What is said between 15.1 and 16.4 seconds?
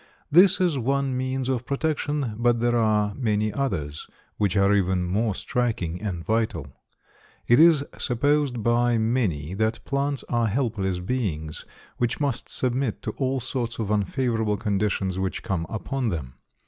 which come upon them.